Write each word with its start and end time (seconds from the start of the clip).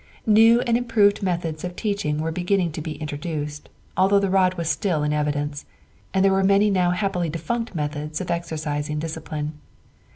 New 0.25 0.61
and 0.61 0.77
improved 0.79 1.21
methods 1.21 1.63
of 1.63 1.75
teaching 1.75 2.17
were 2.17 2.31
beginning 2.31 2.71
to 2.71 2.81
be 2.81 2.93
introduced, 2.95 3.69
although 3.95 4.17
the 4.17 4.31
rod 4.31 4.55
was 4.55 4.67
still 4.67 5.03
in 5.03 5.13
evidence, 5.13 5.63
and 6.11 6.25
there 6.25 6.31
were 6.33 6.43
many 6.43 6.71
now 6.71 6.89
happily 6.89 7.29
defunct 7.29 7.75
methods 7.75 8.19
of 8.19 8.31
exercising 8.31 8.97
discipline. 8.97 9.59